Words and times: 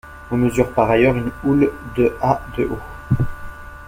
On 0.31 0.37
mesure 0.37 0.71
par 0.73 0.89
ailleurs 0.89 1.15
une 1.15 1.29
houle 1.43 1.71
de 1.95 2.15
à 2.19 2.41
de 2.57 2.63
haut. 2.65 2.79